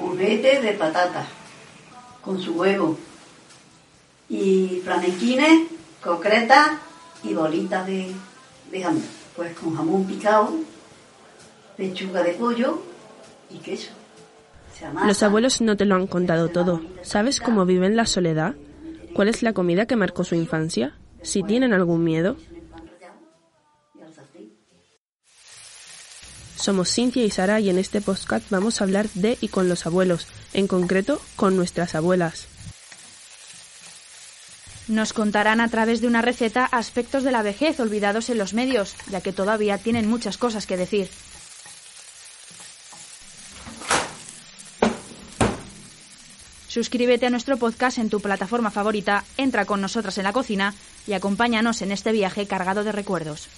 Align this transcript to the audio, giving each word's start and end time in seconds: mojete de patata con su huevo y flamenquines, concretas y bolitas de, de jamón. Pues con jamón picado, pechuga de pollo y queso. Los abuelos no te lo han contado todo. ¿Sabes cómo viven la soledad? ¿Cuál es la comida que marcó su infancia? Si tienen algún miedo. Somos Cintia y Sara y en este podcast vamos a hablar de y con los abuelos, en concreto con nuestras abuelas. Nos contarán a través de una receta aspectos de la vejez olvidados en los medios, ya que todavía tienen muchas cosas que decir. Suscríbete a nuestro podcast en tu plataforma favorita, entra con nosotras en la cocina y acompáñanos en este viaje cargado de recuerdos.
mojete 0.00 0.60
de 0.60 0.72
patata 0.72 1.26
con 2.22 2.40
su 2.40 2.52
huevo 2.54 2.98
y 4.28 4.80
flamenquines, 4.84 5.68
concretas 6.02 6.70
y 7.22 7.34
bolitas 7.34 7.86
de, 7.86 8.12
de 8.70 8.82
jamón. 8.82 9.02
Pues 9.36 9.56
con 9.58 9.74
jamón 9.76 10.04
picado, 10.04 10.54
pechuga 11.76 12.22
de 12.22 12.32
pollo 12.32 12.82
y 13.50 13.58
queso. 13.58 13.90
Los 15.06 15.22
abuelos 15.22 15.60
no 15.60 15.76
te 15.76 15.84
lo 15.84 15.94
han 15.94 16.06
contado 16.06 16.48
todo. 16.48 16.80
¿Sabes 17.02 17.40
cómo 17.40 17.66
viven 17.66 17.96
la 17.96 18.06
soledad? 18.06 18.54
¿Cuál 19.14 19.28
es 19.28 19.42
la 19.42 19.52
comida 19.52 19.86
que 19.86 19.96
marcó 19.96 20.24
su 20.24 20.34
infancia? 20.34 20.94
Si 21.22 21.42
tienen 21.42 21.72
algún 21.72 22.02
miedo. 22.02 22.36
Somos 26.60 26.92
Cintia 26.92 27.24
y 27.24 27.30
Sara 27.30 27.58
y 27.58 27.70
en 27.70 27.78
este 27.78 28.02
podcast 28.02 28.50
vamos 28.50 28.80
a 28.80 28.84
hablar 28.84 29.08
de 29.14 29.38
y 29.40 29.48
con 29.48 29.70
los 29.70 29.86
abuelos, 29.86 30.26
en 30.52 30.66
concreto 30.66 31.18
con 31.34 31.56
nuestras 31.56 31.94
abuelas. 31.94 32.48
Nos 34.86 35.14
contarán 35.14 35.62
a 35.62 35.68
través 35.68 36.02
de 36.02 36.06
una 36.06 36.20
receta 36.20 36.66
aspectos 36.66 37.24
de 37.24 37.30
la 37.30 37.42
vejez 37.42 37.80
olvidados 37.80 38.28
en 38.28 38.36
los 38.36 38.52
medios, 38.52 38.94
ya 39.10 39.22
que 39.22 39.32
todavía 39.32 39.78
tienen 39.78 40.06
muchas 40.06 40.36
cosas 40.36 40.66
que 40.66 40.76
decir. 40.76 41.08
Suscríbete 46.68 47.24
a 47.24 47.30
nuestro 47.30 47.56
podcast 47.56 47.96
en 47.96 48.10
tu 48.10 48.20
plataforma 48.20 48.70
favorita, 48.70 49.24
entra 49.38 49.64
con 49.64 49.80
nosotras 49.80 50.18
en 50.18 50.24
la 50.24 50.34
cocina 50.34 50.74
y 51.06 51.14
acompáñanos 51.14 51.80
en 51.80 51.90
este 51.90 52.12
viaje 52.12 52.46
cargado 52.46 52.84
de 52.84 52.92
recuerdos. 52.92 53.48